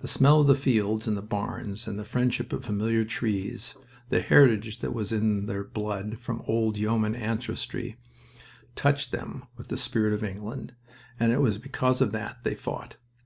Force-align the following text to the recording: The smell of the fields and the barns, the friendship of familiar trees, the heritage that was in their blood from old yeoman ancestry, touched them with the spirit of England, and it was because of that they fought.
The 0.00 0.08
smell 0.08 0.42
of 0.42 0.46
the 0.46 0.54
fields 0.54 1.08
and 1.08 1.16
the 1.16 1.22
barns, 1.22 1.86
the 1.86 2.04
friendship 2.04 2.52
of 2.52 2.66
familiar 2.66 3.02
trees, 3.06 3.76
the 4.10 4.20
heritage 4.20 4.80
that 4.80 4.92
was 4.92 5.10
in 5.10 5.46
their 5.46 5.64
blood 5.64 6.18
from 6.18 6.42
old 6.46 6.76
yeoman 6.76 7.14
ancestry, 7.14 7.96
touched 8.76 9.10
them 9.10 9.44
with 9.56 9.68
the 9.68 9.78
spirit 9.78 10.12
of 10.12 10.22
England, 10.22 10.74
and 11.18 11.32
it 11.32 11.40
was 11.40 11.56
because 11.56 12.02
of 12.02 12.12
that 12.12 12.44
they 12.44 12.54
fought. 12.54 12.96